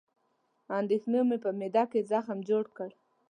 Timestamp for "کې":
1.91-2.07